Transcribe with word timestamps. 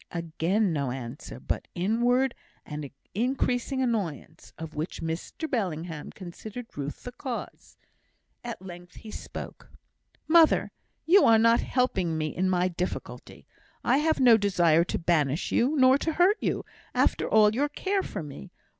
Again 0.09 0.73
no 0.73 0.89
answer, 0.89 1.39
but 1.39 1.67
inward 1.75 2.33
and 2.65 2.89
increasing 3.13 3.83
annoyance, 3.83 4.51
of 4.57 4.73
which 4.73 4.99
Mr 4.99 5.47
Bellingham 5.47 6.09
considered 6.09 6.75
Ruth 6.75 7.03
the 7.03 7.11
cause. 7.11 7.77
At 8.43 8.63
length 8.63 8.95
he 8.95 9.11
spoke. 9.11 9.69
"Mother, 10.27 10.71
you 11.05 11.23
are 11.25 11.37
not 11.37 11.59
helping 11.61 12.17
me 12.17 12.35
in 12.35 12.49
my 12.49 12.67
difficulty. 12.67 13.45
I 13.83 13.97
have 13.99 14.19
no 14.19 14.37
desire 14.37 14.83
to 14.85 14.97
banish 14.97 15.51
you, 15.51 15.75
nor 15.77 15.99
to 15.99 16.13
hurt 16.13 16.37
you, 16.41 16.65
after 16.95 17.29
all 17.29 17.53
your 17.53 17.69
care 17.69 18.01
for 18.01 18.23
me. 18.23 18.49